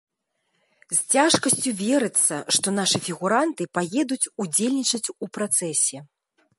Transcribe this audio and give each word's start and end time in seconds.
З 0.93 0.95
цяжкасцю 1.15 1.73
верыцца, 1.83 2.35
што 2.57 2.67
нашы 2.79 3.03
фігуранты 3.09 3.71
паедуць 3.79 4.21
удзельнічаць 4.45 5.07
у 5.23 5.35
працэсе. 5.39 5.97